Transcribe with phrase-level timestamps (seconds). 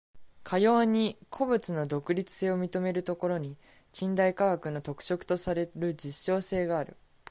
[0.41, 3.55] かように個物の独立性を認めるところに、
[3.93, 6.97] 近代科学の特色とされる実証性がある。